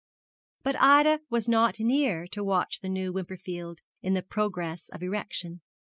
[0.63, 5.61] But Ida was not near to watch the new Wimperfield in the progress of erection.